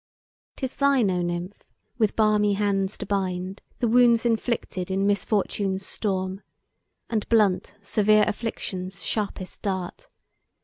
[0.55, 1.63] 'Tis thine, O Nymph!
[1.99, 6.41] with 'balmy hands to bind' The wounds inflicted in misfortune's storm,
[7.07, 10.09] And blunt severe affliction's sharpest dart!